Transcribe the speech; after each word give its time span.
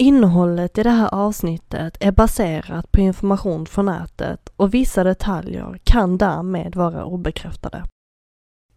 Innehållet 0.00 0.78
i 0.78 0.82
det 0.82 0.90
här 0.90 1.14
avsnittet 1.14 1.96
är 2.00 2.12
baserat 2.12 2.92
på 2.92 3.00
information 3.00 3.66
från 3.66 3.86
nätet 3.86 4.52
och 4.56 4.74
vissa 4.74 5.04
detaljer 5.04 5.80
kan 5.84 6.18
därmed 6.18 6.76
vara 6.76 7.04
obekräftade. 7.04 7.84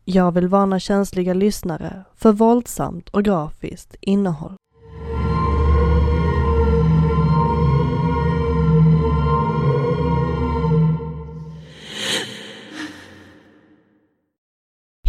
Jag 0.06 0.32
vill 0.32 0.48
varna 0.48 0.80
känsliga 0.80 1.34
lyssnare 1.34 2.04
för 2.16 2.32
våldsamt 2.32 3.10
och 3.10 3.24
grafiskt 3.24 3.96
innehåll. 4.02 4.56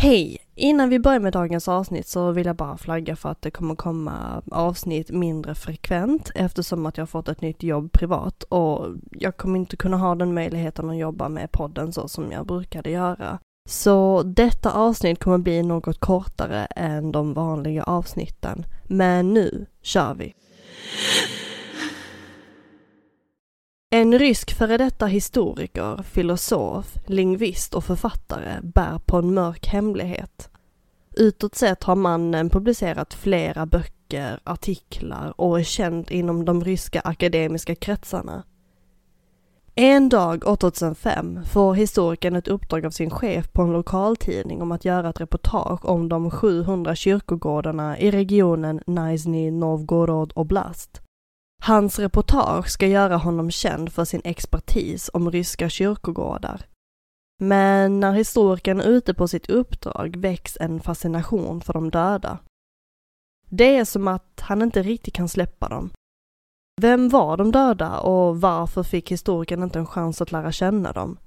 Hej! 0.04 0.38
Innan 0.54 0.88
vi 0.88 0.98
börjar 0.98 1.20
med 1.20 1.32
dagens 1.32 1.68
avsnitt 1.68 2.06
så 2.06 2.30
vill 2.30 2.46
jag 2.46 2.56
bara 2.56 2.76
flagga 2.76 3.16
för 3.16 3.28
att 3.28 3.42
det 3.42 3.50
kommer 3.50 3.74
komma 3.74 4.42
avsnitt 4.50 5.10
mindre 5.10 5.54
frekvent 5.54 6.30
eftersom 6.34 6.86
att 6.86 6.96
jag 6.96 7.02
har 7.02 7.06
fått 7.06 7.28
ett 7.28 7.40
nytt 7.40 7.62
jobb 7.62 7.92
privat 7.92 8.42
och 8.42 8.86
jag 9.10 9.36
kommer 9.36 9.58
inte 9.58 9.76
kunna 9.76 9.96
ha 9.96 10.14
den 10.14 10.34
möjligheten 10.34 10.90
att 10.90 10.96
jobba 10.96 11.28
med 11.28 11.52
podden 11.52 11.92
så 11.92 12.08
som 12.08 12.32
jag 12.32 12.46
brukade 12.46 12.90
göra. 12.90 13.38
Så 13.68 14.22
detta 14.22 14.72
avsnitt 14.72 15.18
kommer 15.18 15.38
bli 15.38 15.62
något 15.62 16.00
kortare 16.00 16.64
än 16.64 17.12
de 17.12 17.34
vanliga 17.34 17.82
avsnitten. 17.82 18.66
Men 18.84 19.34
nu 19.34 19.66
kör 19.82 20.14
vi! 20.14 20.34
En 23.94 24.18
rysk 24.18 24.54
före 24.54 24.78
detta 24.78 25.06
historiker, 25.06 26.02
filosof, 26.02 26.96
lingvist 27.06 27.74
och 27.74 27.84
författare 27.84 28.60
bär 28.62 28.98
på 28.98 29.16
en 29.16 29.34
mörk 29.34 29.66
hemlighet. 29.66 30.50
Utåt 31.16 31.54
sett 31.54 31.84
har 31.84 31.96
mannen 31.96 32.50
publicerat 32.50 33.14
flera 33.14 33.66
böcker, 33.66 34.40
artiklar 34.44 35.40
och 35.40 35.60
är 35.60 35.64
känd 35.64 36.10
inom 36.10 36.44
de 36.44 36.64
ryska 36.64 37.00
akademiska 37.00 37.74
kretsarna. 37.74 38.42
En 39.74 40.08
dag 40.08 40.46
år 40.46 40.56
2005 40.56 41.44
får 41.44 41.74
historikern 41.74 42.36
ett 42.36 42.48
uppdrag 42.48 42.86
av 42.86 42.90
sin 42.90 43.10
chef 43.10 43.52
på 43.52 43.62
en 43.62 43.72
lokaltidning 43.72 44.62
om 44.62 44.72
att 44.72 44.84
göra 44.84 45.08
ett 45.08 45.20
reportage 45.20 45.84
om 45.84 46.08
de 46.08 46.30
700 46.30 46.94
kyrkogårdarna 46.94 47.98
i 47.98 48.10
regionen 48.10 48.80
Nizhny 48.86 49.50
Novgorod 49.50 50.32
Oblast. 50.36 51.03
Hans 51.66 51.98
reportage 51.98 52.68
ska 52.68 52.86
göra 52.86 53.16
honom 53.16 53.50
känd 53.50 53.92
för 53.92 54.04
sin 54.04 54.20
expertis 54.24 55.10
om 55.12 55.30
ryska 55.30 55.68
kyrkogårdar. 55.68 56.66
Men 57.40 58.00
när 58.00 58.12
historikern 58.12 58.80
är 58.80 58.84
ute 58.84 59.14
på 59.14 59.28
sitt 59.28 59.50
uppdrag 59.50 60.16
väcks 60.16 60.56
en 60.60 60.80
fascination 60.80 61.60
för 61.60 61.72
de 61.72 61.90
döda. 61.90 62.38
Det 63.48 63.76
är 63.76 63.84
som 63.84 64.08
att 64.08 64.40
han 64.40 64.62
inte 64.62 64.82
riktigt 64.82 65.14
kan 65.14 65.28
släppa 65.28 65.68
dem. 65.68 65.90
Vem 66.80 67.08
var 67.08 67.36
de 67.36 67.52
döda 67.52 67.98
och 67.98 68.40
varför 68.40 68.82
fick 68.82 69.12
historikern 69.12 69.62
inte 69.62 69.78
en 69.78 69.86
chans 69.86 70.20
att 70.20 70.32
lära 70.32 70.52
känna 70.52 70.92
dem? 70.92 71.18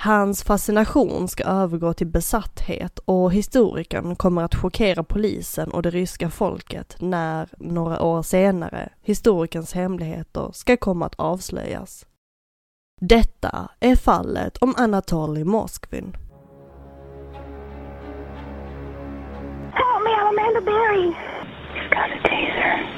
Hans 0.00 0.44
fascination 0.44 1.28
ska 1.28 1.44
övergå 1.44 1.92
till 1.92 2.06
besatthet 2.06 2.98
och 2.98 3.32
historikern 3.32 4.16
kommer 4.16 4.42
att 4.42 4.54
chockera 4.54 5.02
polisen 5.02 5.70
och 5.70 5.82
det 5.82 5.90
ryska 5.90 6.30
folket 6.30 6.96
när, 7.00 7.48
några 7.58 8.02
år 8.02 8.22
senare, 8.22 8.88
historikerns 9.02 9.72
hemligheter 9.72 10.50
ska 10.52 10.76
komma 10.76 11.06
att 11.06 11.14
avslöjas. 11.14 12.06
Detta 13.00 13.68
är 13.80 13.96
fallet 13.96 14.58
om 14.58 14.74
Anatoly 14.76 15.44
Moskvin. 15.44 16.16
Help 19.72 20.02
me, 20.04 20.10
I'm 20.10 20.28
Amanda 20.28 20.60
Berry. 20.60 21.06
You've 21.74 21.90
got 21.90 22.10
a 22.10 22.22
taser. 22.22 22.97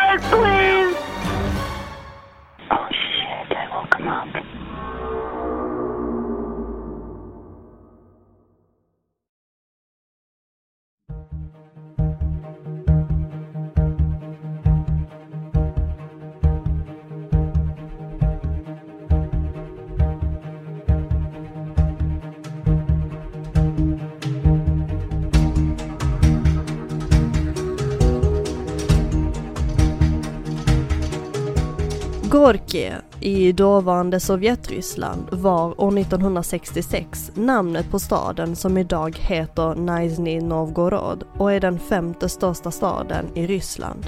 Gorki 32.71 32.91
i 33.19 33.51
dåvarande 33.51 34.19
Sovjetryssland 34.19 35.27
var 35.31 35.81
år 35.81 35.97
1966 35.97 37.31
namnet 37.33 37.91
på 37.91 37.99
staden 37.99 38.55
som 38.55 38.77
idag 38.77 39.17
heter 39.19 39.75
Nizhny 39.75 40.41
Novgorod 40.41 41.23
och 41.37 41.53
är 41.53 41.59
den 41.59 41.79
femte 41.79 42.29
största 42.29 42.71
staden 42.71 43.25
i 43.35 43.47
Ryssland. 43.47 44.05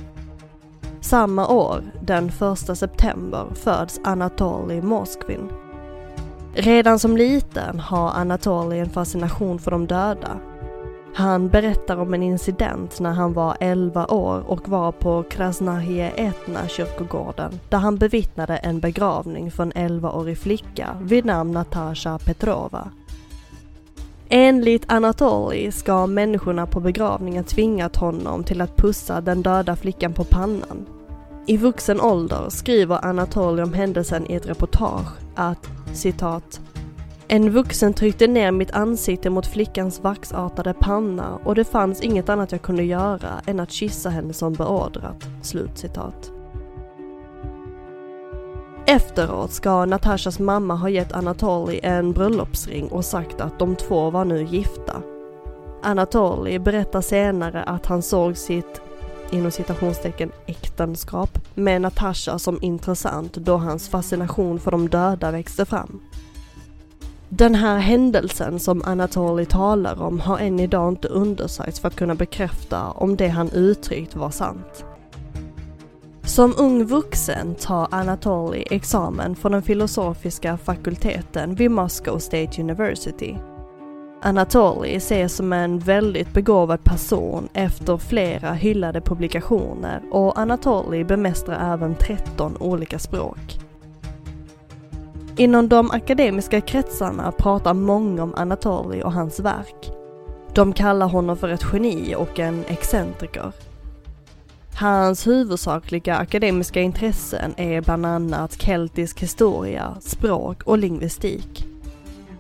Samma 1.01 1.47
år, 1.47 1.84
den 2.01 2.31
1 2.69 2.78
september, 2.78 3.46
föds 3.53 4.00
Anatoly 4.03 4.81
Moskvin. 4.81 5.50
Redan 6.53 7.00
som 7.00 7.18
liten 7.18 7.80
har 7.80 8.12
Anatoly 8.12 8.80
en 8.80 8.90
fascination 8.90 9.59
för 9.59 9.72
de 9.72 9.88
döda 9.88 10.40
han 11.16 11.50
berättar 11.50 11.97
om 11.97 12.13
en 12.13 12.24
incident 12.24 13.00
när 13.00 13.12
han 13.12 13.34
var 13.34 13.57
11 13.59 14.06
år 14.06 14.44
och 14.47 14.69
var 14.69 14.91
på 14.91 15.24
Krasnahie 15.24 16.09
Etna 16.09 16.68
kyrkogården 16.68 17.59
där 17.69 17.78
han 17.78 17.97
bevittnade 17.97 18.57
en 18.57 18.80
begravning 18.80 19.51
för 19.51 19.63
en 19.63 19.71
11-årig 19.71 20.38
flicka 20.38 20.98
vid 21.01 21.25
namn 21.25 21.51
Natasha 21.51 22.19
Petrova. 22.19 22.92
Enligt 24.30 24.92
Anatoly 24.92 25.71
ska 25.71 26.07
människorna 26.07 26.65
på 26.68 26.80
begravningen 26.80 27.44
tvingat 27.44 27.95
honom 27.95 28.44
till 28.44 28.62
att 28.62 28.77
pussa 28.77 29.21
den 29.21 29.42
döda 29.42 29.75
flickan 29.75 30.13
på 30.13 30.24
pannan. 30.24 30.86
I 31.48 31.57
vuxen 31.57 32.01
ålder 32.01 32.50
skriver 32.50 33.06
Anatoly 33.06 33.63
om 33.63 33.74
händelsen 33.74 34.31
i 34.31 34.36
ett 34.36 34.50
reportage 34.50 35.07
att 35.36 35.69
citat 35.94 36.62
en 37.33 37.50
vuxen 37.50 37.94
tryckte 37.94 38.27
ner 38.27 38.51
mitt 38.51 38.71
ansikte 38.71 39.30
mot 39.30 39.47
flickans 39.47 40.00
vaxartade 40.00 40.74
panna 40.74 41.39
och 41.44 41.56
det 41.56 41.63
fanns 41.63 42.01
inget 42.01 42.30
annat 42.30 42.51
jag 42.51 42.62
kunde 42.62 42.83
göra 42.83 43.41
än 43.45 43.59
att 43.59 43.71
kyssa 43.71 44.09
henne 44.09 44.33
som 44.33 44.53
beordrat." 44.53 45.27
Slutcitat. 45.41 46.31
Efteråt 48.85 49.51
ska 49.51 49.85
Natashas 49.85 50.39
mamma 50.39 50.75
ha 50.75 50.89
gett 50.89 51.12
Anatoly 51.12 51.80
en 51.83 52.12
bröllopsring 52.12 52.88
och 52.88 53.06
sagt 53.06 53.41
att 53.41 53.59
de 53.59 53.75
två 53.75 54.09
var 54.09 54.25
nu 54.25 54.44
gifta. 54.44 55.01
Anatoly 55.83 56.59
berättar 56.59 57.01
senare 57.01 57.63
att 57.63 57.85
han 57.85 58.01
såg 58.01 58.38
sitt 58.38 58.81
inom 59.31 59.51
citationstecken 59.51 60.31
äktenskap 60.45 61.39
med 61.53 61.81
Natasha 61.81 62.39
som 62.39 62.59
intressant 62.62 63.33
då 63.33 63.57
hans 63.57 63.89
fascination 63.89 64.59
för 64.59 64.71
de 64.71 64.89
döda 64.89 65.31
växte 65.31 65.65
fram. 65.65 66.01
Den 67.35 67.56
här 67.56 67.77
händelsen 67.77 68.59
som 68.59 68.81
Anatoly 68.85 69.45
talar 69.45 70.01
om 70.01 70.19
har 70.19 70.39
än 70.39 70.59
idag 70.59 70.89
inte 70.89 71.07
undersökts 71.07 71.80
för 71.80 71.88
att 71.88 71.95
kunna 71.95 72.15
bekräfta 72.15 72.91
om 72.91 73.15
det 73.15 73.27
han 73.27 73.51
uttryckt 73.51 74.15
var 74.15 74.30
sant. 74.30 74.85
Som 76.24 76.53
ung 76.57 76.85
vuxen 76.85 77.56
tar 77.56 77.88
Anatoly 77.91 78.63
examen 78.69 79.35
från 79.35 79.51
den 79.51 79.62
filosofiska 79.62 80.57
fakulteten 80.57 81.56
vid 81.56 81.71
Moscow 81.71 82.19
State 82.19 82.62
University. 82.62 83.35
Anatoly 84.21 84.95
ses 84.95 85.35
som 85.35 85.53
en 85.53 85.80
väldigt 85.80 86.33
begåvad 86.33 86.83
person 86.83 87.50
efter 87.53 87.97
flera 87.97 88.53
hyllade 88.53 89.01
publikationer 89.01 90.01
och 90.12 90.39
Anatoly 90.39 91.03
bemästrar 91.03 91.74
även 91.74 91.95
13 91.95 92.57
olika 92.59 93.00
språk. 93.00 93.59
Inom 95.38 95.69
de 95.69 95.91
akademiska 95.91 96.62
kretsarna 96.62 97.31
pratar 97.31 97.74
många 97.74 98.24
om 98.24 98.35
Anatoly 98.35 99.01
och 99.01 99.13
hans 99.13 99.39
verk. 99.39 99.91
De 100.53 100.74
kallar 100.74 101.07
honom 101.07 101.38
för 101.38 101.50
ett 101.50 101.65
geni 101.74 102.15
och 102.15 102.39
en 102.39 102.63
excentriker. 102.68 103.51
Hans 104.80 105.27
huvudsakliga 105.27 106.15
akademiska 106.15 106.81
intressen 106.81 107.53
är 107.57 107.81
bland 107.81 108.06
annat 108.06 108.62
keltisk 108.62 109.19
historia, 109.19 109.97
språk 110.00 110.63
och 110.63 110.77
lingvistik. 110.77 111.68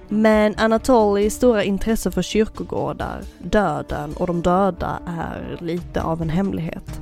Men 0.09 0.53
Anatolys 0.57 1.33
stora 1.33 1.63
intresse 1.63 2.11
för 2.11 2.21
kyrkogårdar, 2.21 3.21
döden 3.43 4.13
och 4.13 4.27
de 4.27 4.41
döda 4.41 4.99
är 5.07 5.57
lite 5.59 6.01
av 6.01 6.21
en 6.21 6.29
hemlighet. 6.29 7.01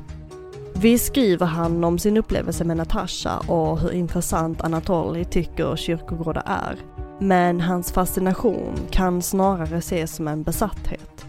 Vi 0.73 0.97
skriver 0.97 1.45
han 1.45 1.83
om 1.83 2.00
sin 2.00 2.18
upplevelse 2.18 2.63
med 2.63 2.77
Natasha 2.77 3.39
och 3.47 3.79
hur 3.79 3.91
intressant 3.91 4.62
Anatoly 4.62 5.25
tycker 5.25 5.75
kyrkogårdar 5.75 6.44
är. 6.45 6.75
Men 7.19 7.62
hans 7.62 7.91
fascination 7.91 8.75
kan 8.91 9.21
snarare 9.21 9.77
ses 9.77 10.15
som 10.15 10.27
en 10.27 10.44
besatthet. 10.44 11.25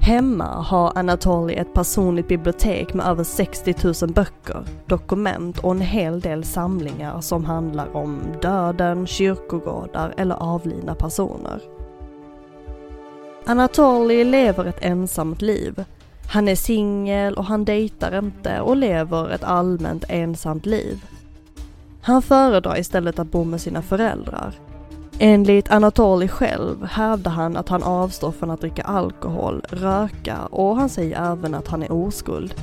Hemma 0.00 0.62
har 0.62 0.92
Anatoly 0.98 1.54
ett 1.54 1.74
personligt 1.74 2.28
bibliotek 2.28 2.94
med 2.94 3.06
över 3.06 3.24
60 3.24 3.74
000 4.02 4.12
böcker, 4.12 4.64
dokument 4.86 5.58
och 5.58 5.70
en 5.70 5.80
hel 5.80 6.20
del 6.20 6.44
samlingar 6.44 7.20
som 7.20 7.44
handlar 7.44 7.96
om 7.96 8.20
döden, 8.42 9.06
kyrkogårdar 9.06 10.14
eller 10.16 10.34
avlidna 10.34 10.94
personer. 10.94 11.62
Anatoly 13.46 14.24
lever 14.24 14.64
ett 14.64 14.84
ensamt 14.84 15.42
liv. 15.42 15.84
Han 16.30 16.48
är 16.48 16.54
singel 16.54 17.34
och 17.34 17.44
han 17.44 17.64
dejtar 17.64 18.18
inte 18.18 18.60
och 18.60 18.76
lever 18.76 19.30
ett 19.30 19.44
allmänt 19.44 20.04
ensamt 20.08 20.66
liv. 20.66 21.04
Han 22.02 22.22
föredrar 22.22 22.78
istället 22.78 23.18
att 23.18 23.30
bo 23.30 23.44
med 23.44 23.60
sina 23.60 23.82
föräldrar 23.82 24.54
Enligt 25.22 25.70
Anatoly 25.70 26.28
själv 26.28 26.84
hävdar 26.84 27.30
han 27.30 27.56
att 27.56 27.68
han 27.68 27.82
avstår 27.82 28.32
från 28.32 28.50
att 28.50 28.60
dricka 28.60 28.82
alkohol, 28.82 29.62
röka 29.68 30.38
och 30.46 30.76
han 30.76 30.88
säger 30.88 31.32
även 31.32 31.54
att 31.54 31.68
han 31.68 31.82
är 31.82 31.92
oskuld. 31.92 32.54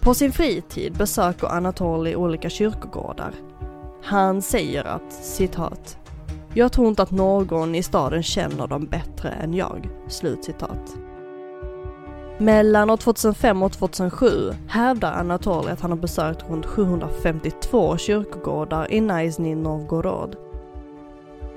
På 0.00 0.14
sin 0.14 0.32
fritid 0.32 0.92
besöker 0.92 1.46
Anatoly 1.46 2.14
olika 2.14 2.50
kyrkogårdar. 2.50 3.34
Han 4.02 4.42
säger 4.42 4.84
att, 4.84 5.12
citat, 5.12 5.98
jag 6.54 6.72
tror 6.72 6.88
inte 6.88 7.02
att 7.02 7.10
någon 7.10 7.74
i 7.74 7.82
staden 7.82 8.22
känner 8.22 8.66
dem 8.66 8.86
bättre 8.86 9.30
än 9.30 9.54
jag. 9.54 9.88
Slutcitat. 10.08 10.96
Mellan 12.40 12.90
år 12.90 12.96
2005 12.96 13.62
och 13.62 13.72
2007 13.72 14.52
hävdar 14.68 15.12
Anatoly 15.12 15.70
att 15.70 15.80
han 15.80 15.90
har 15.90 15.98
besökt 15.98 16.50
runt 16.50 16.66
752 16.66 17.96
kyrkogårdar 17.96 18.92
i 18.92 19.00
Nizhny 19.00 19.54
Novgorod 19.54 20.36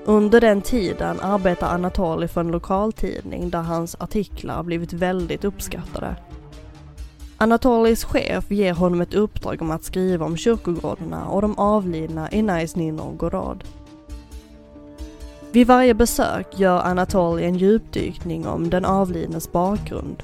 under 0.06 0.40
den 0.40 0.62
tiden 0.62 1.20
arbetar 1.20 1.74
Anatoly 1.74 2.28
för 2.28 2.40
en 2.40 2.50
lokaltidning 2.50 3.50
där 3.50 3.62
hans 3.62 3.96
artiklar 4.00 4.62
blivit 4.62 4.92
väldigt 4.92 5.44
uppskattade. 5.44 6.16
Anatolys 7.36 8.04
chef 8.04 8.50
ger 8.50 8.72
honom 8.72 9.00
ett 9.00 9.14
uppdrag 9.14 9.62
om 9.62 9.70
att 9.70 9.84
skriva 9.84 10.26
om 10.26 10.36
kyrkogårdarna 10.36 11.26
och 11.26 11.42
de 11.42 11.58
avlidna 11.58 12.32
i 12.32 12.42
Nizhny 12.42 12.92
Novgorod. 12.92 13.64
Vid 15.52 15.66
varje 15.66 15.94
besök 15.94 16.58
gör 16.58 16.80
Anatoly 16.80 17.44
en 17.44 17.56
djupdykning 17.56 18.46
om 18.46 18.70
den 18.70 18.84
avlidnes 18.84 19.52
bakgrund. 19.52 20.22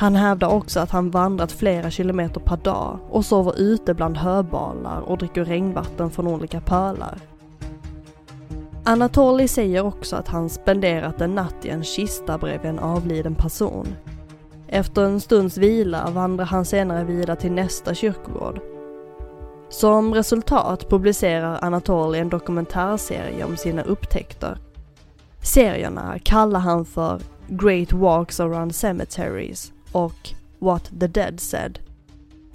Han 0.00 0.16
hävdar 0.16 0.48
också 0.48 0.80
att 0.80 0.90
han 0.90 1.10
vandrat 1.10 1.52
flera 1.52 1.90
kilometer 1.90 2.40
per 2.40 2.56
dag 2.56 2.98
och 3.10 3.24
sover 3.24 3.60
ute 3.60 3.94
bland 3.94 4.16
höbalar 4.16 5.00
och 5.00 5.18
dricker 5.18 5.44
regnvatten 5.44 6.10
från 6.10 6.26
olika 6.26 6.60
pölar. 6.60 7.18
Anatoli 8.84 9.48
säger 9.48 9.86
också 9.86 10.16
att 10.16 10.28
han 10.28 10.48
spenderat 10.48 11.20
en 11.20 11.34
natt 11.34 11.64
i 11.64 11.68
en 11.68 11.84
kista 11.84 12.38
bredvid 12.38 12.70
en 12.70 12.78
avliden 12.78 13.34
person. 13.34 13.86
Efter 14.68 15.02
en 15.02 15.20
stunds 15.20 15.56
vila 15.56 16.10
vandrar 16.10 16.44
han 16.44 16.64
senare 16.64 17.04
vidare 17.04 17.36
till 17.36 17.52
nästa 17.52 17.94
kyrkogård. 17.94 18.60
Som 19.68 20.14
resultat 20.14 20.88
publicerar 20.88 21.58
Anatoli 21.62 22.18
en 22.18 22.28
dokumentärserie 22.28 23.44
om 23.44 23.56
sina 23.56 23.82
upptäckter. 23.82 24.58
Serierna 25.42 26.18
kallar 26.22 26.60
han 26.60 26.84
för 26.84 27.20
Great 27.48 27.92
Walks 27.92 28.40
Around 28.40 28.74
Cemeteries 28.74 29.72
och 29.92 30.30
What 30.58 30.90
the 31.00 31.06
Dead 31.06 31.40
Said. 31.40 31.78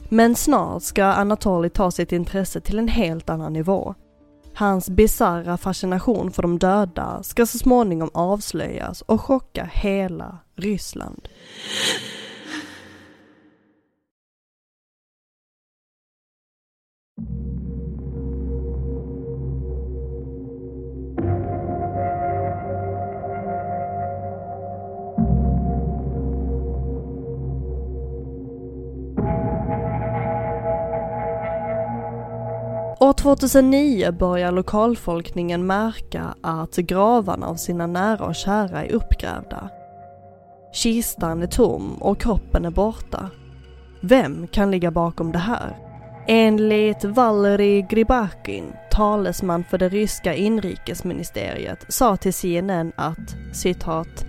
Men 0.10 0.36
snart 0.36 0.84
ska 0.84 1.04
Anatoly 1.06 1.70
ta 1.70 1.92
sitt 1.92 2.12
intresse 2.12 2.62
till 2.62 2.80
en 2.80 2.88
helt 2.88 3.30
annan 3.30 3.54
nivå. 3.54 3.96
Hans 4.54 4.90
bisarra 4.90 5.58
fascination 5.58 6.32
för 6.32 6.42
de 6.42 6.60
döda 6.60 7.24
ska 7.24 7.46
så 7.46 7.58
småningom 7.58 8.10
avslöjas 8.14 9.02
och 9.02 9.22
chocka 9.22 9.70
hela 9.74 10.38
Ryssland. 10.56 11.28
2009 33.26 34.12
börjar 34.12 34.52
lokalfolkningen 34.52 35.68
märka 35.68 36.36
att 36.42 36.76
gravarna 36.76 37.48
av 37.48 37.56
sina 37.56 37.88
nära 37.88 38.26
och 38.26 38.36
kära 38.36 38.84
är 38.84 38.92
uppgrävda. 38.92 39.70
Kistan 40.74 41.42
är 41.42 41.48
tom 41.48 41.96
och 42.02 42.20
kroppen 42.20 42.66
är 42.66 42.72
borta. 42.72 43.30
Vem 44.02 44.48
kan 44.48 44.72
ligga 44.72 44.92
bakom 44.92 45.32
det 45.32 45.40
här? 45.40 45.78
Enligt 46.28 47.04
Valery 47.04 47.82
Gribakin, 47.82 48.74
talesman 48.92 49.64
för 49.64 49.78
det 49.78 49.90
ryska 49.90 50.36
inrikesministeriet, 50.36 51.86
sa 51.90 52.18
till 52.18 52.34
CNN 52.34 52.92
att 52.96 53.36
citat 53.54 54.26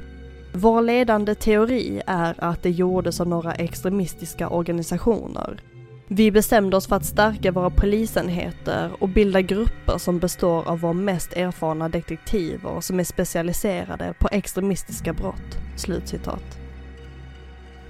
vår 0.54 0.82
ledande 0.82 1.34
teori 1.34 2.02
är 2.06 2.34
att 2.38 2.62
det 2.62 2.70
gjordes 2.70 3.20
av 3.20 3.28
några 3.28 3.54
extremistiska 3.54 4.48
organisationer 4.48 5.60
vi 6.08 6.30
bestämde 6.30 6.76
oss 6.76 6.86
för 6.86 6.96
att 6.96 7.04
stärka 7.04 7.52
våra 7.52 7.70
polisenheter 7.70 8.90
och 8.98 9.08
bilda 9.08 9.40
grupper 9.40 9.98
som 9.98 10.18
består 10.18 10.68
av 10.68 10.80
våra 10.80 10.92
mest 10.92 11.32
erfarna 11.32 11.88
detektiver 11.88 12.80
som 12.80 13.00
är 13.00 13.04
specialiserade 13.04 14.14
på 14.18 14.28
extremistiska 14.32 15.12
brott." 15.12 15.58
Slutcitat. 15.76 16.58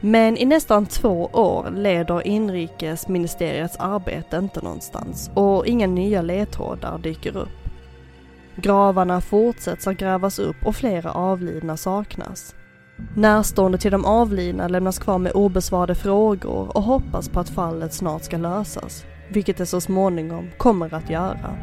Men 0.01 0.37
i 0.37 0.45
nästan 0.45 0.87
två 0.87 1.27
år 1.33 1.71
leder 1.71 2.27
inrikesministeriets 2.27 3.77
arbete 3.77 4.37
inte 4.37 4.61
någonstans 4.63 5.31
och 5.35 5.67
inga 5.67 5.87
nya 5.87 6.23
ledtrådar 6.23 6.99
dyker 6.99 7.37
upp. 7.37 7.69
Gravarna 8.57 9.21
fortsätts 9.21 9.87
att 9.87 9.97
grävas 9.97 10.39
upp 10.39 10.57
och 10.65 10.77
flera 10.77 11.13
avlidna 11.13 11.77
saknas. 11.77 12.55
Närstående 13.15 13.79
till 13.79 13.93
de 13.93 14.05
avlidna 14.05 14.69
lämnas 14.69 14.99
kvar 14.99 15.19
med 15.19 15.33
obesvarade 15.33 15.95
frågor 15.95 16.77
och 16.77 16.83
hoppas 16.83 17.29
på 17.29 17.41
att 17.41 17.49
fallet 17.49 17.95
snart 17.95 18.25
ska 18.25 18.37
lösas, 18.37 19.05
vilket 19.29 19.57
det 19.57 19.67
så 19.67 19.81
småningom 19.81 20.51
kommer 20.57 20.95
att 20.95 21.11
göra. 21.11 21.57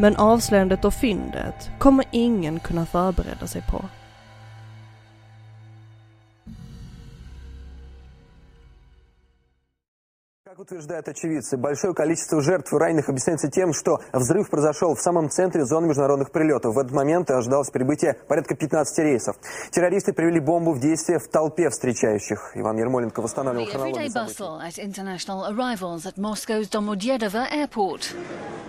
Men 0.00 0.16
avslöjandet 0.16 0.84
och 0.84 0.94
fyndet 0.94 1.70
kommer 1.78 2.04
ingen 2.10 2.60
kunna 2.60 2.86
förbereda 2.86 3.46
sig 3.46 3.62
på. 3.70 3.84
Утверждают 10.58 11.08
очевидцы, 11.08 11.56
большое 11.56 11.94
количество 11.94 12.40
жертв 12.40 12.72
и 12.72 12.76
раненых 12.76 13.08
объясняется 13.08 13.48
тем, 13.48 13.72
что 13.72 14.00
взрыв 14.12 14.50
произошел 14.50 14.94
в 14.94 15.00
самом 15.00 15.30
центре 15.30 15.64
зоны 15.64 15.88
международных 15.88 16.30
прилетов. 16.30 16.74
В 16.74 16.78
этот 16.78 16.92
момент 16.92 17.30
ожидалось 17.30 17.70
прибытие 17.70 18.14
порядка 18.28 18.54
15 18.54 18.98
рейсов. 18.98 19.36
Террористы 19.70 20.12
привели 20.12 20.40
бомбу 20.40 20.72
в 20.72 20.80
действие 20.80 21.18
в 21.18 21.28
толпе 21.28 21.70
встречающих. 21.70 22.52
Иван 22.54 22.76
Ермоленко 22.78 23.20
восстанавливал 23.20 23.66
хронологию 23.66 24.10
событий. 24.10 24.34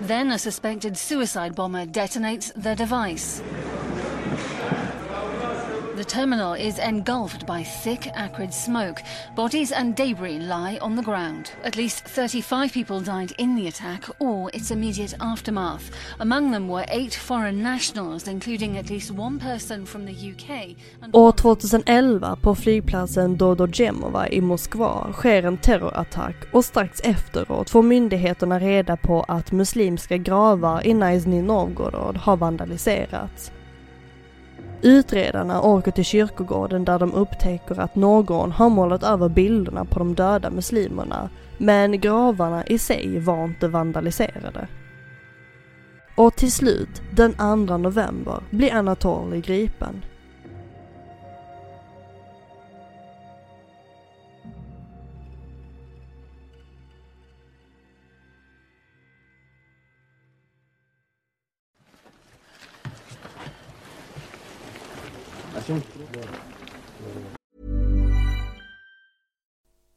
Then 0.02 0.30
a 0.32 0.38
suspected 0.38 0.98
suicide 0.98 1.56
bomber 1.56 1.86
detonates 1.86 2.52
the 2.56 2.76
device. 2.76 3.42
The 5.96 6.04
terminal 6.04 6.54
is 6.54 6.78
engulfed 6.78 7.46
by 7.46 7.64
thick, 7.64 8.12
acrid 8.16 8.54
smoke. 8.54 9.02
Bodies 9.34 9.72
and 9.72 9.96
debris 9.96 10.40
lie 10.40 10.78
on 10.82 10.96
the 10.98 11.02
ground. 11.02 11.52
At 11.64 11.78
least 11.78 12.04
35 12.06 12.74
people 12.74 13.00
died 13.00 13.32
in 13.38 13.56
the 13.56 13.68
attack 13.68 14.04
or 14.20 14.50
its 14.54 14.72
immediate 14.72 15.14
aftermath. 15.20 15.92
Among 16.20 16.52
them 16.52 16.68
were 16.68 16.86
eight 16.90 17.16
foreign 17.16 17.64
nationals, 17.64 18.28
including 18.28 18.78
at 18.78 18.90
least 18.90 19.12
one 19.12 19.40
person 19.40 19.86
from 19.86 20.06
the 20.06 20.32
UK. 20.32 20.76
År 21.14 21.32
2011 21.32 22.38
på 22.42 22.56
flygplatsen 22.56 23.38
Dodojemova 23.38 24.28
i 24.28 24.42
Moskva 24.42 25.14
sker 25.14 25.44
en 25.44 25.58
terrorattack 25.58 26.36
och 26.52 26.66
strax 26.66 27.00
efteråt 27.04 27.70
får 27.70 27.84
myndigheterna 27.84 28.60
reda 28.60 28.98
på 28.98 29.26
att 29.28 29.52
muslimska 29.52 30.18
gravar 30.18 30.88
i 30.88 30.94
Nizhny 30.94 31.42
Novgorod 31.42 32.18
har 32.18 32.38
vandaliserats. 32.38 33.52
Utredarna 34.82 35.62
åker 35.62 35.92
till 35.92 36.06
kyrkogården 36.06 36.86
där 36.86 37.00
de 37.00 37.14
upptäcker 37.14 37.80
att 37.80 37.96
någon 37.96 38.52
har 38.52 38.70
målat 38.70 39.04
över 39.04 39.30
bilderna 39.30 39.86
på 39.86 40.00
de 40.00 40.16
döda 40.16 40.50
muslimerna, 40.50 41.30
men 41.58 42.00
gravarna 42.02 42.66
i 42.66 42.78
sig 42.78 43.20
var 43.20 43.44
inte 43.44 43.68
vandaliserade. 43.68 44.68
Och 46.18 46.36
till 46.36 46.52
slut, 46.52 47.02
den 47.12 47.34
2 47.34 47.78
november, 47.78 48.44
blir 48.50 48.74
Anatoly 48.74 49.42
gripen. 49.42 50.06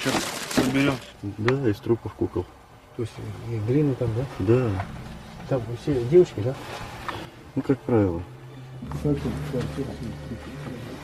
что, 0.00 0.10
разберем? 0.56 0.94
Да, 1.22 1.68
из 1.68 1.76
трупов 1.76 2.14
кукол. 2.14 2.44
То 2.96 3.02
есть 3.02 3.14
и 3.50 3.58
глину 3.70 3.94
там, 3.94 4.08
да? 4.16 4.24
Да. 4.38 4.70
Там 5.48 5.62
все 5.82 6.02
девочки, 6.04 6.40
да? 6.40 6.54
Ну, 7.54 7.62
как 7.62 7.78
правило. 7.80 8.22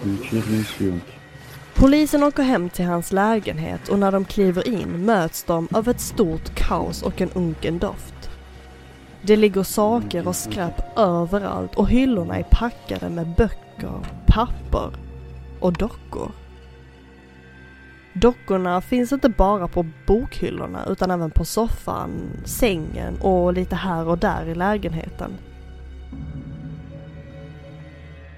Вечерние 0.05 0.65
съемки. 0.65 1.13
Polisen 1.75 2.23
åker 2.23 2.43
hem 2.43 2.71
till 2.71 2.85
hans 2.85 3.13
lägenhet 3.13 3.89
och 3.89 3.99
när 3.99 4.13
de 4.13 4.25
kliver 4.25 4.69
in 4.69 5.05
möts 5.05 5.45
de 5.45 5.69
av 5.73 5.89
ett 5.89 6.01
stort 6.01 6.55
kaos 6.55 7.03
och 7.03 7.21
en 7.21 7.31
unken 7.31 7.79
doft. 7.79 8.31
Det 9.23 9.37
ligger 9.37 9.63
saker 9.63 10.29
och 10.29 10.37
skräp 10.37 10.99
överallt 10.99 11.75
och 11.75 11.89
hyllorna 11.91 12.39
är 12.39 12.43
packade 12.51 13.09
med 13.09 13.35
böcker, 13.37 14.07
papper 14.27 14.91
och 15.61 15.73
dockor. 15.73 16.31
Dockorna 18.22 18.82
finns 18.82 19.12
inte 19.12 19.30
bara 19.30 19.68
på 19.68 19.86
bokhyllorna 20.06 20.86
utan 20.90 21.12
även 21.12 21.32
på 21.32 21.46
soffan, 21.46 22.12
sängen 22.46 23.18
och 23.22 23.54
lite 23.54 23.76
här 23.76 24.08
och 24.08 24.18
där 24.18 24.46
i 24.46 24.56
lägenheten. 24.56 25.32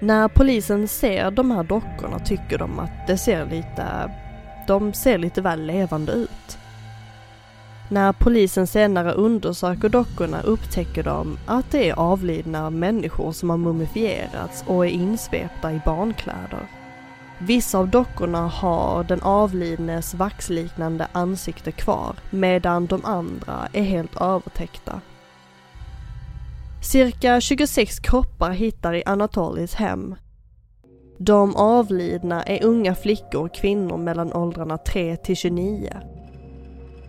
När 0.00 0.28
polisen 0.28 0.88
ser 0.88 1.30
de 1.30 1.50
här 1.50 1.62
dockorna 1.62 2.18
tycker 2.18 2.58
de 2.58 2.78
att 2.78 3.06
det 3.06 3.18
ser 3.18 3.46
lite, 3.46 4.10
de 4.66 4.92
ser 4.92 5.18
lite 5.18 5.40
väl 5.40 5.66
levande 5.66 6.12
ut. 6.12 6.58
När 7.88 8.12
polisen 8.12 8.66
senare 8.66 9.12
undersöker 9.12 9.88
dockorna 9.88 10.42
upptäcker 10.42 11.02
de 11.02 11.38
att 11.46 11.70
det 11.70 11.90
är 11.90 11.94
avlidna 11.98 12.70
människor 12.70 13.32
som 13.32 13.50
har 13.50 13.56
mumifierats 13.56 14.64
och 14.66 14.86
är 14.86 14.90
insvepta 14.90 15.72
i 15.72 15.80
barnkläder. 15.84 16.79
Vissa 17.42 17.78
av 17.78 17.88
dockorna 17.88 18.46
har 18.46 19.04
den 19.04 19.22
avlidnes 19.22 20.14
vaxliknande 20.14 21.06
ansikte 21.12 21.72
kvar 21.72 22.16
medan 22.30 22.86
de 22.86 23.04
andra 23.04 23.68
är 23.72 23.82
helt 23.82 24.20
övertäckta. 24.20 25.00
Cirka 26.82 27.40
26 27.40 28.00
kroppar 28.00 28.50
hittar 28.50 28.94
i 28.94 29.02
Anatolis 29.06 29.74
hem. 29.74 30.14
De 31.18 31.56
avlidna 31.56 32.42
är 32.42 32.64
unga 32.64 32.94
flickor 32.94 33.44
och 33.44 33.54
kvinnor 33.54 33.96
mellan 33.96 34.32
åldrarna 34.32 34.78
3 34.78 35.16
till 35.16 35.36
29. 35.36 35.96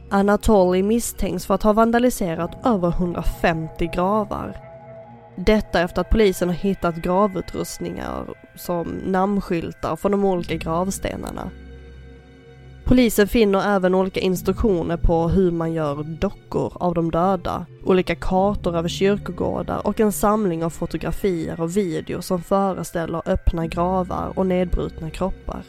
Anatoli 0.09 0.83
misstänks 0.83 1.45
för 1.45 1.53
att 1.53 1.63
ha 1.63 1.73
vandaliserat 1.73 2.65
över 2.65 2.89
150 2.89 3.89
gravar. 3.93 4.70
Detta 5.35 5.81
efter 5.81 6.01
att 6.01 6.09
polisen 6.09 6.49
har 6.49 6.55
hittat 6.55 6.95
gravutrustningar 6.95 8.25
som 8.55 8.87
namnskyltar 8.87 9.95
från 9.95 10.11
de 10.11 10.25
olika 10.25 10.55
gravstenarna. 10.55 11.51
Polisen 12.85 13.27
finner 13.27 13.75
även 13.75 13.95
olika 13.95 14.19
instruktioner 14.19 14.97
på 14.97 15.27
hur 15.27 15.51
man 15.51 15.73
gör 15.73 16.03
dockor 16.03 16.73
av 16.75 16.93
de 16.93 17.11
döda, 17.11 17.65
olika 17.83 18.15
kartor 18.15 18.77
över 18.77 18.89
kyrkogårdar 18.89 19.87
och 19.87 19.99
en 19.99 20.11
samling 20.11 20.63
av 20.63 20.69
fotografier 20.69 21.61
och 21.61 21.77
videor 21.77 22.21
som 22.21 22.41
föreställer 22.41 23.21
öppna 23.25 23.67
gravar 23.67 24.33
och 24.35 24.45
nedbrutna 24.45 25.09
kroppar. 25.09 25.63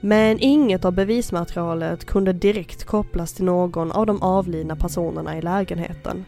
Men 0.00 0.38
inget 0.40 0.84
av 0.84 0.92
bevismaterialet 0.92 2.04
kunde 2.04 2.32
direkt 2.32 2.84
kopplas 2.84 3.32
till 3.32 3.44
någon 3.44 3.92
av 3.92 4.06
de 4.06 4.22
avlidna 4.22 4.76
personerna 4.76 5.38
i 5.38 5.42
lägenheten. 5.42 6.24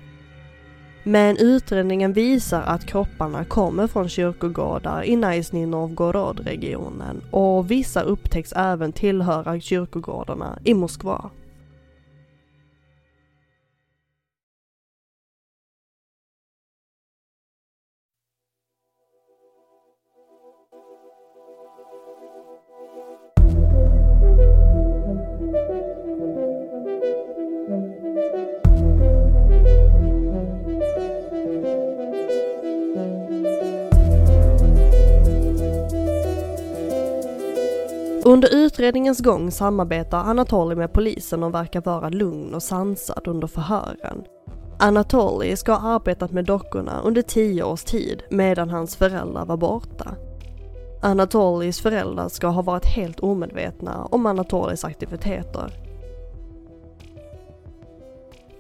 Men 1.05 1.37
utredningen 1.37 2.13
visar 2.13 2.63
att 2.63 2.87
kropparna 2.87 3.45
kommer 3.45 3.87
från 3.87 4.09
kyrkogårdar 4.09 5.05
i 5.05 5.17
Nizhny 5.17 5.67
Novgorod-regionen 5.67 7.23
och 7.31 7.71
vissa 7.71 8.03
upptäcks 8.03 8.53
även 8.53 8.93
tillhöra 8.93 9.61
kyrkogårdarna 9.61 10.59
i 10.65 10.75
Moskva. 10.75 11.31
Under 38.33 38.55
utredningens 38.55 39.21
gång 39.21 39.51
samarbetar 39.51 40.19
Anatoly 40.19 40.75
med 40.75 40.93
polisen 40.93 41.43
och 41.43 41.55
verkar 41.55 41.81
vara 41.81 42.09
lugn 42.09 42.55
och 42.55 42.63
sansad 42.63 43.29
under 43.29 43.47
förhören. 43.47 44.25
Anatoly 44.79 45.57
ska 45.57 45.73
ha 45.73 45.95
arbetat 45.95 46.33
med 46.33 46.45
dockorna 46.45 47.01
under 47.05 47.23
tio 47.23 47.63
års 47.65 47.85
tid 47.85 48.23
medan 48.31 48.71
hans 48.71 48.97
föräldrar 48.97 49.45
var 49.45 49.57
borta. 49.57 50.15
Anatolis 51.03 51.81
föräldrar 51.81 52.29
ska 52.29 52.47
ha 52.47 52.63
varit 52.63 52.87
helt 52.87 53.21
omedvetna 53.21 54.05
om 54.05 54.27
Anatolis 54.27 54.85
aktiviteter. 54.85 55.73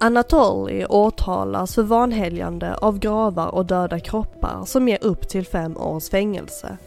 Anatoly 0.00 0.84
åtalas 0.84 1.74
för 1.74 1.82
vanhelgande 1.82 2.74
av 2.74 2.98
gravar 2.98 3.54
och 3.54 3.66
döda 3.66 4.00
kroppar 4.00 4.64
som 4.64 4.88
ger 4.88 5.04
upp 5.04 5.28
till 5.28 5.46
fem 5.46 5.76
års 5.76 6.08
fängelse. 6.08 6.78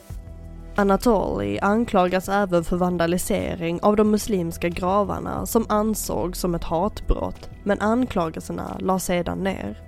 Anatoli 0.78 1.60
anklagas 1.60 2.30
även 2.30 2.64
för 2.64 2.78
vandalisering 2.78 3.80
av 3.82 3.96
de 3.96 4.12
muslimska 4.12 4.70
gravarna 4.70 5.46
som 5.46 5.66
ansågs 5.70 6.40
som 6.40 6.56
ett 6.56 6.64
hatbrott, 6.64 7.50
men 7.64 7.82
anklagelserna 7.82 8.78
lades 8.80 9.06
sedan 9.06 9.44
ner. 9.44 9.82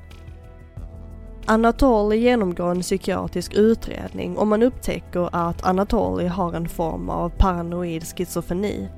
Anatoli 1.45 2.17
genomgår 2.17 2.71
en 2.71 2.81
psykiatrisk 2.81 3.53
utredning 3.53 4.37
och 4.37 4.47
man 4.47 4.63
upptäcker 4.63 5.29
att 5.31 5.65
Anatoli 5.65 6.27
har 6.27 6.53
en 6.53 6.69
form 6.69 7.09
av 7.09 7.29
paranoid 7.29 8.03
schizofreni. 8.03 8.89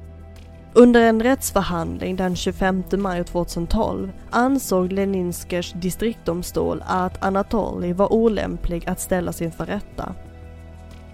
Under 0.74 1.02
en 1.02 1.24
rättsförhandling 1.24 2.16
den 2.16 2.36
25 2.36 2.84
maj 2.98 3.24
2012 3.24 4.12
ansåg 4.30 4.92
Leninskers 4.92 5.74
distriktdomstol 5.74 6.84
att 6.88 7.24
Anatoli 7.24 7.94
var 7.94 8.14
olämplig 8.14 8.90
att 8.90 9.00
ställas 9.00 9.42
inför 9.42 9.66
rätta. 9.66 10.16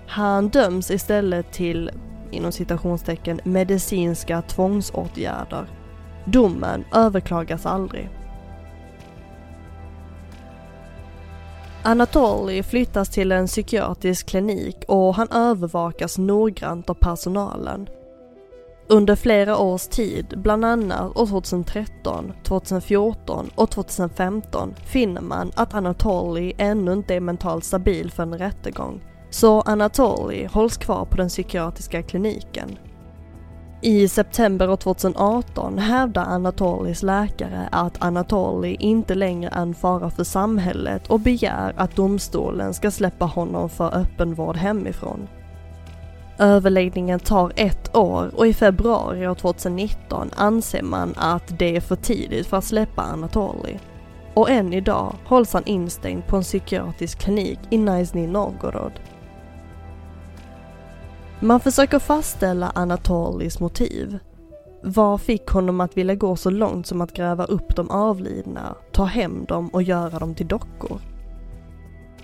Han 0.07 0.50
döms 0.50 0.91
istället 0.91 1.51
till, 1.51 1.91
inom 2.31 2.51
citationstecken, 2.51 3.39
medicinska 3.43 4.41
tvångsåtgärder. 4.41 5.69
Domen 6.25 6.83
överklagas 6.93 7.65
aldrig. 7.65 8.09
Anatoly 11.83 12.63
flyttas 12.63 13.09
till 13.09 13.31
en 13.31 13.47
psykiatrisk 13.47 14.27
klinik 14.27 14.83
och 14.88 15.15
han 15.15 15.31
övervakas 15.31 16.17
noggrant 16.17 16.89
av 16.89 16.93
personalen. 16.93 17.89
Under 18.88 19.15
flera 19.15 19.57
års 19.57 19.88
tid, 19.88 20.33
bland 20.38 20.65
annat 20.65 21.17
år 21.17 21.27
2013, 21.27 22.33
2014 22.43 23.50
och 23.55 23.69
2015 23.69 24.74
finner 24.85 25.21
man 25.21 25.51
att 25.55 25.74
Anatoly 25.74 26.53
ännu 26.57 26.93
inte 26.93 27.15
är 27.15 27.19
mentalt 27.19 27.63
stabil 27.63 28.12
för 28.12 28.24
en 28.24 28.38
rättegång 28.38 29.01
så 29.36 29.62
Anatoly 29.62 30.46
hålls 30.46 30.77
kvar 30.77 31.06
på 31.06 31.18
den 31.18 31.30
psykiatriska 31.30 32.04
kliniken. 32.04 32.77
I 33.81 34.07
september 34.07 34.75
2018 34.75 35.77
hävdar 35.77 36.25
Anatolys 36.25 37.03
läkare 37.03 37.70
att 37.72 38.01
Anatoly 38.03 38.75
inte 38.79 39.16
längre 39.16 39.50
är 39.53 39.62
en 39.62 39.74
fara 39.74 40.09
för 40.09 40.24
samhället 40.24 41.07
och 41.07 41.20
begär 41.20 41.74
att 41.77 41.96
domstolen 41.96 42.74
ska 42.74 42.92
släppa 42.92 43.25
honom 43.25 43.70
för 43.70 43.98
öppenvård 43.98 44.57
hemifrån. 44.57 45.27
Överläggningen 46.40 47.20
tar 47.20 47.51
ett 47.55 47.96
år 47.96 48.31
och 48.36 48.48
i 48.48 48.53
februari 48.53 49.36
2019 49.36 50.29
anser 50.36 50.83
man 50.83 51.14
att 51.18 51.59
det 51.59 51.75
är 51.75 51.81
för 51.81 51.96
tidigt 51.96 52.48
för 52.48 52.57
att 52.57 52.66
släppa 52.66 53.01
Anatoly. 53.01 53.77
Och 54.33 54.50
än 54.50 54.74
idag 54.74 55.16
hålls 55.25 55.53
han 55.53 55.64
instängd 55.66 56.27
på 56.27 56.36
en 56.36 56.44
psykiatrisk 56.44 57.20
klinik 57.20 57.59
i 57.70 57.77
Nizhny 57.77 58.27
Novgorod. 58.27 58.92
Man 61.46 61.60
försöker 61.60 62.00
fastställa 62.00 62.72
Anatolis 62.75 63.60
motiv. 63.60 64.20
Vad 64.84 65.22
fick 65.22 65.48
honom 65.48 65.81
att 65.81 65.98
vilja 65.98 66.16
gå 66.16 66.36
så 66.36 66.50
långt 66.50 66.88
som 66.88 67.01
att 67.01 67.14
gräva 67.14 67.46
upp 67.46 67.75
de 67.75 67.90
avlidna, 67.90 68.75
ta 68.92 69.03
hem 69.03 69.46
dem 69.46 69.70
och 69.70 69.84
göra 69.84 70.20
dem 70.20 70.36
till 70.36 70.48
dockor? 70.48 71.01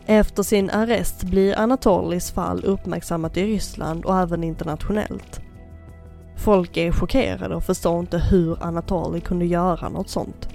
Efter 0.06 0.44
sin 0.44 0.70
arrest 0.70 1.24
blir 1.24 1.60
Anatolis 1.60 2.32
fall 2.32 2.66
uppmärksammat 2.66 3.38
i 3.38 3.44
Ryssland 3.44 4.06
och 4.06 4.18
även 4.20 4.44
internationellt. 4.44 5.42
Folk 6.38 6.78
är 6.78 6.92
chockerade 6.92 7.56
och 7.56 7.64
förstår 7.64 8.00
inte 8.00 8.18
hur 8.18 8.64
Anatoli 8.64 9.22
kunde 9.22 9.46
göra 9.46 9.90
något 9.90 10.10
sånt. 10.10 10.50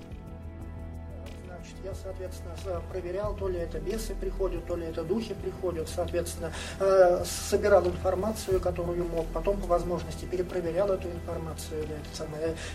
Соответственно, 2.16 2.80
проверял, 2.90 3.34
то 3.34 3.48
ли 3.48 3.58
это 3.58 3.78
бесы 3.78 4.14
приходят, 4.14 4.66
то 4.66 4.76
ли 4.76 4.86
это 4.86 5.02
духи 5.02 5.34
приходят, 5.34 5.88
соответственно, 5.88 6.50
э, 6.80 7.24
собирал 7.24 7.84
информацию, 7.86 8.60
которую 8.60 9.04
мог, 9.04 9.26
потом 9.26 9.58
по 9.58 9.66
возможности 9.66 10.24
перепроверял 10.24 10.88
эту 10.90 11.08
информацию. 11.08 11.86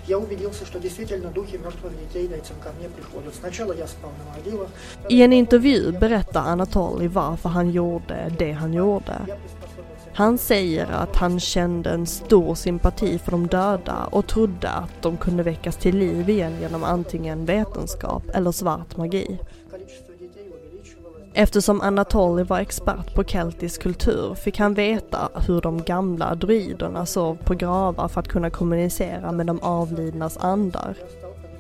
Я 0.08 0.20
убедился, 0.20 0.66
что 0.66 0.80
действительно 0.80 1.30
духи 1.30 1.58
мертвых 1.58 1.94
детей 2.00 2.28
да, 2.28 2.36
ко 2.64 2.72
мне 2.74 2.90
приходят. 2.90 3.34
Sначала 3.36 3.74
я 3.74 3.88
спал 3.88 4.12
на 4.20 4.38
могилах. 4.38 4.70
I 5.10 5.22
en 5.22 5.34
intervju 5.34 5.92
berättar 5.92 6.44
Anatoly 6.44 7.08
varför 7.08 7.50
han 7.50 7.72
gjorde 7.72 8.32
det 8.40 8.52
han 8.52 8.74
gjorde. 8.74 9.22
Han 10.14 10.38
säger 10.38 10.92
att 10.92 11.16
han 11.16 11.40
kände 11.40 11.90
en 11.90 12.06
stor 12.06 12.56
sympati 12.56 13.20
för 13.20 13.32
de 13.32 13.48
döda 13.48 14.08
och 14.12 14.28
trodde 14.28 14.70
att 14.70 15.02
de 15.02 15.18
kunde 15.18 15.44
väckas 15.44 15.78
till 15.78 15.98
liv 15.98 16.30
igen 16.30 16.54
genom 16.62 16.84
antingen 16.84 17.46
vetenskap 17.46 18.24
eller 18.34 18.52
svart 18.52 18.98
magi. 18.98 19.40
Eftersom 21.34 21.82
Anatoly 21.82 22.44
var 22.44 22.60
expert 22.60 23.16
på 23.16 23.24
keltisk 23.24 23.82
kultur 23.82 24.36
fick 24.36 24.60
han 24.60 24.74
veta 24.74 25.30
hur 25.48 25.62
de 25.62 25.84
gamla 25.84 26.36
druiderna 26.36 27.06
sov 27.06 27.38
på 27.44 27.54
gravar 27.54 28.08
för 28.08 28.20
att 28.20 28.28
kunna 28.28 28.50
kommunicera 28.50 29.32
med 29.32 29.48
de 29.48 29.60
avlidnas 29.60 30.38
andar. 30.38 30.96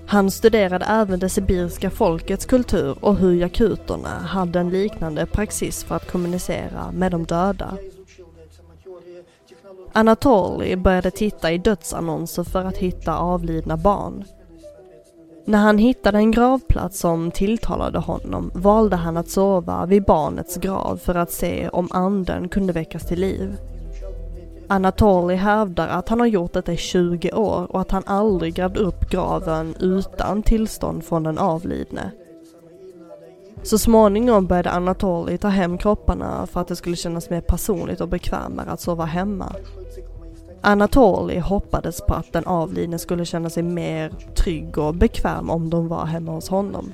Han 0.05 0.31
studerade 0.31 0.85
även 0.85 1.19
det 1.19 1.29
sibiriska 1.29 1.89
folkets 1.89 2.45
kultur 2.45 2.97
och 3.01 3.15
hur 3.15 3.33
jakuterna 3.33 4.09
hade 4.09 4.59
en 4.59 4.69
liknande 4.69 5.25
praxis 5.25 5.83
för 5.83 5.95
att 5.95 6.11
kommunicera 6.11 6.91
med 6.91 7.11
de 7.11 7.25
döda. 7.25 7.77
Anatoly 9.93 10.75
började 10.75 11.11
titta 11.11 11.51
i 11.51 11.57
dödsannonser 11.57 12.43
för 12.43 12.65
att 12.65 12.77
hitta 12.77 13.17
avlidna 13.17 13.77
barn. 13.77 14.23
När 15.45 15.57
han 15.57 15.77
hittade 15.77 16.17
en 16.17 16.31
gravplats 16.31 16.99
som 16.99 17.31
tilltalade 17.31 17.99
honom 17.99 18.51
valde 18.53 18.95
han 18.95 19.17
att 19.17 19.29
sova 19.29 19.85
vid 19.85 20.03
barnets 20.03 20.57
grav 20.57 20.97
för 20.97 21.15
att 21.15 21.31
se 21.31 21.69
om 21.69 21.87
anden 21.91 22.49
kunde 22.49 22.73
väckas 22.73 23.07
till 23.07 23.19
liv. 23.19 23.57
Anatoly 24.67 25.35
hävdar 25.35 25.87
att 25.87 26.09
han 26.09 26.19
har 26.19 26.27
gjort 26.27 26.53
detta 26.53 26.73
i 26.73 26.77
20 26.77 27.31
år 27.31 27.67
och 27.69 27.81
att 27.81 27.91
han 27.91 28.03
aldrig 28.05 28.53
grävde 28.53 28.79
upp 28.79 29.09
graven 29.09 29.75
utan 29.79 30.43
tillstånd 30.43 31.03
från 31.03 31.23
den 31.23 31.37
avlidne. 31.37 32.11
Så 33.63 33.77
småningom 33.77 34.47
började 34.47 34.71
Anatoly 34.71 35.37
ta 35.37 35.47
hem 35.47 35.77
kropparna 35.77 36.47
för 36.47 36.61
att 36.61 36.67
det 36.67 36.75
skulle 36.75 36.95
kännas 36.95 37.29
mer 37.29 37.41
personligt 37.41 38.01
och 38.01 38.07
bekvämare 38.07 38.69
att 38.69 38.81
sova 38.81 39.05
hemma. 39.05 39.55
Anatoly 40.61 41.39
hoppades 41.39 42.01
på 42.01 42.13
att 42.13 42.33
den 42.33 42.45
avlidne 42.45 42.99
skulle 42.99 43.25
känna 43.25 43.49
sig 43.49 43.63
mer 43.63 44.11
trygg 44.35 44.77
och 44.77 44.95
bekväm 44.95 45.49
om 45.49 45.69
de 45.69 45.87
var 45.87 46.05
hemma 46.05 46.31
hos 46.31 46.49
honom. 46.49 46.93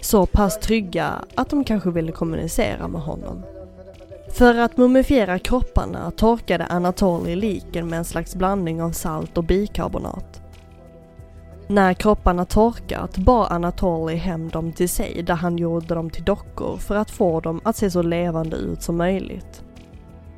Så 0.00 0.26
pass 0.26 0.58
trygga 0.58 1.12
att 1.34 1.50
de 1.50 1.64
kanske 1.64 1.90
ville 1.90 2.12
kommunicera 2.12 2.88
med 2.88 3.00
honom. 3.00 3.42
För 4.32 4.58
att 4.58 4.76
mumifiera 4.76 5.38
kropparna 5.38 6.10
torkade 6.10 6.66
Anatoliy 6.66 7.36
liken 7.36 7.88
med 7.88 7.98
en 7.98 8.04
slags 8.04 8.36
blandning 8.36 8.82
av 8.82 8.90
salt 8.90 9.38
och 9.38 9.44
bikarbonat. 9.44 10.42
När 11.70 11.94
kropparna 11.94 12.44
torkat 12.44 13.18
bar 13.18 13.46
Anatoly 13.50 14.16
hem 14.16 14.48
dem 14.48 14.72
till 14.72 14.88
sig 14.88 15.22
där 15.22 15.34
han 15.34 15.58
gjorde 15.58 15.94
dem 15.94 16.10
till 16.10 16.24
dockor 16.24 16.76
för 16.76 16.96
att 16.96 17.10
få 17.10 17.40
dem 17.40 17.60
att 17.64 17.76
se 17.76 17.90
så 17.90 18.02
levande 18.02 18.56
ut 18.56 18.82
som 18.82 18.96
möjligt. 18.96 19.64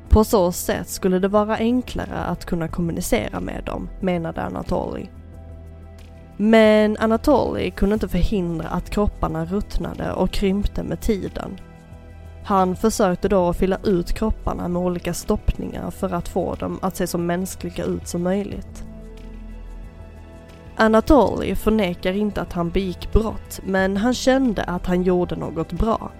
På 0.09 0.23
så 0.23 0.51
sätt 0.51 0.89
skulle 0.89 1.19
det 1.19 1.27
vara 1.27 1.55
enklare 1.57 2.17
att 2.17 2.45
kunna 2.45 2.67
kommunicera 2.67 3.39
med 3.39 3.63
dem, 3.65 3.89
menade 3.99 4.41
Anatoly. 4.41 5.07
Men 6.37 6.97
Anatoly 6.97 7.71
kunde 7.71 7.93
inte 7.93 8.07
förhindra 8.07 8.67
att 8.67 8.89
kropparna 8.89 9.45
ruttnade 9.45 10.13
och 10.13 10.31
krympte 10.31 10.83
med 10.83 11.01
tiden. 11.01 11.59
Han 12.43 12.75
försökte 12.75 13.29
då 13.29 13.53
fylla 13.53 13.77
ut 13.83 14.13
kropparna 14.13 14.67
med 14.67 14.81
olika 14.81 15.13
stoppningar 15.13 15.91
för 15.91 16.13
att 16.13 16.27
få 16.27 16.55
dem 16.55 16.79
att 16.81 16.95
se 16.95 17.07
så 17.07 17.17
mänskliga 17.17 17.83
ut 17.83 18.07
som 18.07 18.23
möjligt. 18.23 18.85
Anatoly 20.81 21.55
förnekar 21.55 22.13
inte 22.13 22.41
att 22.41 22.53
han 22.53 22.69
begick 22.69 23.13
brott, 23.13 23.59
men 23.63 23.97
han 23.97 24.13
kände 24.13 24.63
att 24.63 24.85
han 24.85 25.03
gjorde 25.03 25.35
något 25.35 25.71
bra. 25.71 26.11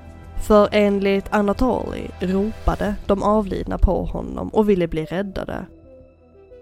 För 0.41 0.69
enligt 0.71 1.25
Anatoly 1.29 2.07
ropade 2.19 2.95
de 3.05 3.23
avlidna 3.23 3.77
på 3.77 4.05
honom 4.05 4.49
och 4.49 4.69
ville 4.69 4.87
bli 4.87 5.05
räddade. 5.05 5.65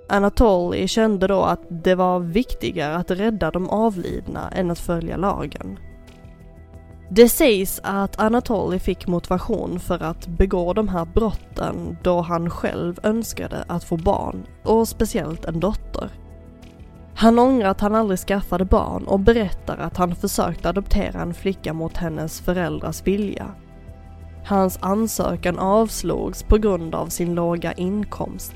Anatoly 0.09 0.87
kände 0.87 1.27
då 1.27 1.41
att 1.41 1.59
det 1.69 1.95
var 1.95 2.19
viktigare 2.19 2.95
att 2.95 3.11
rädda 3.11 3.51
de 3.51 3.69
avlidna 3.69 4.49
än 4.49 4.71
att 4.71 4.79
följa 4.79 5.17
lagen. 5.17 5.79
Det 7.09 7.29
sägs 7.29 7.81
att 7.83 8.19
Anatoly 8.19 8.79
fick 8.79 9.07
motivation 9.07 9.79
för 9.79 10.03
att 10.03 10.27
begå 10.27 10.73
de 10.73 10.87
här 10.87 11.05
brotten 11.05 11.97
då 12.03 12.21
han 12.21 12.49
själv 12.49 12.99
önskade 13.03 13.63
att 13.67 13.83
få 13.83 13.97
barn, 13.97 14.45
och 14.63 14.87
speciellt 14.87 15.45
en 15.45 15.59
dotter. 15.59 16.09
Han 17.19 17.39
ångrar 17.39 17.69
att 17.69 17.81
han 17.81 17.95
aldrig 17.95 18.19
skaffade 18.19 18.65
barn 18.65 19.03
och 19.03 19.19
berättar 19.19 19.77
att 19.77 19.97
han 19.97 20.15
försökte 20.15 20.69
adoptera 20.69 21.21
en 21.21 21.33
flicka 21.33 21.73
mot 21.73 21.97
hennes 21.97 22.41
föräldrars 22.41 23.07
vilja. 23.07 23.51
Hans 24.45 24.79
ansökan 24.81 25.59
avslogs 25.59 26.43
på 26.43 26.57
grund 26.57 26.95
av 26.95 27.07
sin 27.07 27.35
låga 27.35 27.73
inkomst. 27.73 28.53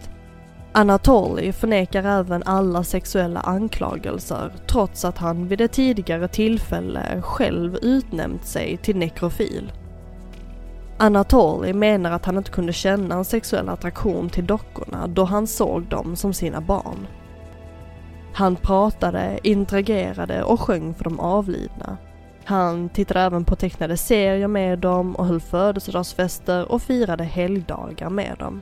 Anatoly 0.71 1.51
förnekar 1.51 2.03
även 2.03 2.43
alla 2.45 2.83
sexuella 2.83 3.39
anklagelser 3.39 4.51
trots 4.67 5.05
att 5.05 5.17
han 5.17 5.47
vid 5.47 5.61
ett 5.61 5.73
tidigare 5.73 6.27
tillfälle 6.27 7.21
själv 7.21 7.77
utnämnt 7.81 8.45
sig 8.45 8.77
till 8.77 8.97
nekrofil. 8.97 9.71
Anatoly 10.97 11.73
menar 11.73 12.11
att 12.11 12.25
han 12.25 12.37
inte 12.37 12.51
kunde 12.51 12.73
känna 12.73 13.15
en 13.15 13.25
sexuell 13.25 13.69
attraktion 13.69 14.29
till 14.29 14.47
dockorna 14.47 15.07
då 15.07 15.23
han 15.23 15.47
såg 15.47 15.83
dem 15.83 16.15
som 16.15 16.33
sina 16.33 16.61
barn. 16.61 17.07
Han 18.33 18.55
pratade, 18.55 19.39
interagerade 19.43 20.43
och 20.43 20.59
sjöng 20.59 20.93
för 20.93 21.03
de 21.03 21.19
avlidna. 21.19 21.97
Han 22.45 22.89
tittade 22.89 23.19
även 23.19 23.45
på 23.45 23.55
tecknade 23.55 23.97
serier 23.97 24.47
med 24.47 24.79
dem 24.79 25.15
och 25.15 25.25
höll 25.25 25.41
födelsedagsfester 25.41 26.71
och 26.71 26.81
firade 26.81 27.23
helgdagar 27.23 28.09
med 28.09 28.35
dem. 28.39 28.61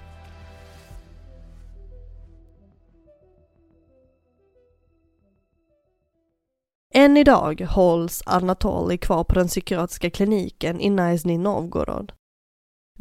Än 6.93 7.17
idag 7.17 7.61
hålls 7.61 8.23
Anatoly 8.25 8.97
kvar 8.97 9.23
på 9.23 9.35
den 9.35 9.47
psykiatriska 9.47 10.09
kliniken 10.09 10.81
i 10.81 10.89
Nizhny 10.89 11.37
Novgorod. 11.37 12.11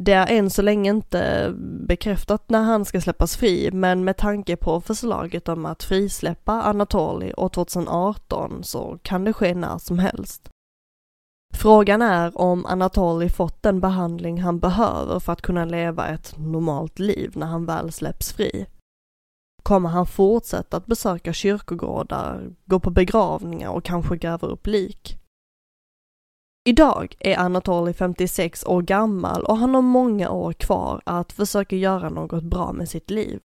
Det 0.03 0.13
är 0.13 0.27
än 0.27 0.49
så 0.49 0.61
länge 0.61 0.89
inte 0.89 1.53
bekräftat 1.87 2.49
när 2.49 2.61
han 2.61 2.85
ska 2.85 3.01
släppas 3.01 3.35
fri, 3.37 3.69
men 3.71 4.03
med 4.03 4.17
tanke 4.17 4.55
på 4.55 4.81
förslaget 4.81 5.49
om 5.49 5.65
att 5.65 5.83
frisläppa 5.83 6.53
Anatoli 6.53 7.33
år 7.33 7.49
2018 7.49 8.63
så 8.63 8.99
kan 9.01 9.23
det 9.23 9.33
ske 9.33 9.55
när 9.55 9.77
som 9.77 9.99
helst. 9.99 10.49
Frågan 11.53 12.01
är 12.01 12.41
om 12.41 12.65
Anatoli 12.65 13.29
fått 13.29 13.63
den 13.63 13.79
behandling 13.79 14.41
han 14.41 14.59
behöver 14.59 15.19
för 15.19 15.33
att 15.33 15.41
kunna 15.41 15.65
leva 15.65 16.07
ett 16.07 16.37
normalt 16.37 16.99
liv 16.99 17.31
när 17.35 17.47
han 17.47 17.65
väl 17.65 17.91
släpps 17.91 18.33
fri. 18.33 18.65
Kommer 19.63 19.89
han 19.89 20.05
fortsätta 20.07 20.77
att 20.77 20.85
besöka 20.85 21.33
kyrkogårdar, 21.33 22.49
gå 22.65 22.79
på 22.79 22.89
begravningar 22.89 23.69
och 23.69 23.83
kanske 23.83 24.17
gräva 24.17 24.47
upp 24.47 24.67
lik? 24.67 25.20
Idag 26.63 27.15
är 27.19 27.37
Anatoly 27.37 27.93
56 27.93 28.65
år 28.65 28.81
gammal 28.81 29.43
och 29.43 29.57
han 29.57 29.75
har 29.75 29.81
många 29.81 30.29
år 30.29 30.53
kvar 30.53 31.01
att 31.05 31.31
försöka 31.31 31.75
göra 31.75 32.09
något 32.09 32.43
bra 32.43 32.71
med 32.71 32.89
sitt 32.89 33.09
liv. 33.09 33.39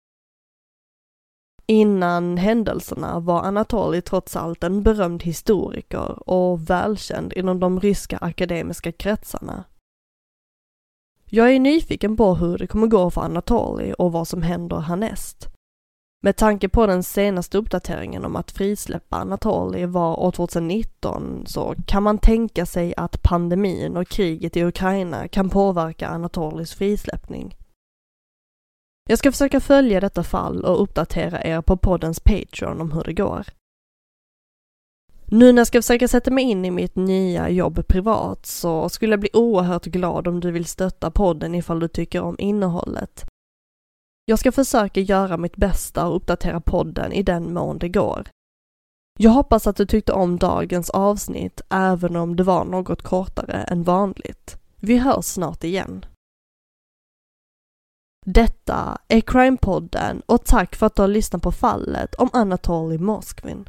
Innan 1.66 2.36
händelserna 2.36 3.20
var 3.20 3.42
Anatoly 3.42 4.00
trots 4.00 4.36
allt 4.36 4.64
en 4.64 4.82
berömd 4.82 5.22
historiker 5.22 6.28
och 6.30 6.70
välkänd 6.70 7.32
inom 7.32 7.60
de 7.60 7.80
ryska 7.80 8.18
akademiska 8.18 8.92
kretsarna. 8.92 9.64
Jag 11.24 11.54
är 11.54 11.60
nyfiken 11.60 12.16
på 12.16 12.34
hur 12.34 12.58
det 12.58 12.66
kommer 12.66 12.86
gå 12.86 13.10
för 13.10 13.20
Anatoly 13.20 13.92
och 13.92 14.12
vad 14.12 14.28
som 14.28 14.42
händer 14.42 14.80
härnäst. 14.80 15.53
Med 16.24 16.36
tanke 16.36 16.68
på 16.68 16.86
den 16.86 17.02
senaste 17.02 17.58
uppdateringen 17.58 18.24
om 18.24 18.36
att 18.36 18.50
frisläppa 18.50 19.16
Anatoli 19.16 19.86
var 19.86 20.20
år 20.20 20.30
2019 20.30 21.44
så 21.46 21.74
kan 21.86 22.02
man 22.02 22.18
tänka 22.18 22.66
sig 22.66 22.94
att 22.96 23.22
pandemin 23.22 23.96
och 23.96 24.08
kriget 24.08 24.56
i 24.56 24.64
Ukraina 24.64 25.28
kan 25.28 25.50
påverka 25.50 26.08
Anatolis 26.08 26.74
frisläppning. 26.74 27.56
Jag 29.08 29.18
ska 29.18 29.32
försöka 29.32 29.60
följa 29.60 30.00
detta 30.00 30.22
fall 30.22 30.64
och 30.64 30.82
uppdatera 30.82 31.44
er 31.44 31.62
på 31.62 31.76
poddens 31.76 32.20
Patreon 32.20 32.80
om 32.80 32.92
hur 32.92 33.04
det 33.04 33.12
går. 33.12 33.46
Nu 35.24 35.52
när 35.52 35.60
jag 35.60 35.66
ska 35.66 35.82
försöka 35.82 36.08
sätta 36.08 36.30
mig 36.30 36.44
in 36.44 36.64
i 36.64 36.70
mitt 36.70 36.96
nya 36.96 37.48
jobb 37.48 37.86
privat 37.86 38.46
så 38.46 38.88
skulle 38.88 39.12
jag 39.12 39.20
bli 39.20 39.30
oerhört 39.32 39.84
glad 39.84 40.28
om 40.28 40.40
du 40.40 40.50
vill 40.50 40.64
stötta 40.64 41.10
podden 41.10 41.54
ifall 41.54 41.80
du 41.80 41.88
tycker 41.88 42.22
om 42.22 42.36
innehållet. 42.38 43.26
Jag 44.24 44.38
ska 44.38 44.52
försöka 44.52 45.00
göra 45.00 45.36
mitt 45.36 45.56
bästa 45.56 46.06
och 46.06 46.16
uppdatera 46.16 46.60
podden 46.60 47.12
i 47.12 47.22
den 47.22 47.54
mån 47.54 47.78
det 47.78 47.88
går. 47.88 48.28
Jag 49.18 49.30
hoppas 49.30 49.66
att 49.66 49.76
du 49.76 49.86
tyckte 49.86 50.12
om 50.12 50.38
dagens 50.38 50.90
avsnitt 50.90 51.60
även 51.70 52.16
om 52.16 52.36
det 52.36 52.42
var 52.42 52.64
något 52.64 53.02
kortare 53.02 53.52
än 53.52 53.82
vanligt. 53.82 54.56
Vi 54.76 54.98
hörs 54.98 55.24
snart 55.24 55.64
igen. 55.64 56.06
Detta 58.26 58.98
är 59.08 59.20
Crime-podden 59.20 60.22
och 60.26 60.44
tack 60.44 60.76
för 60.76 60.86
att 60.86 60.96
du 60.96 61.02
har 61.02 61.08
lyssnat 61.08 61.42
på 61.42 61.52
fallet 61.52 62.14
om 62.14 62.30
Anatoly 62.32 62.98
Moskvin. 62.98 63.68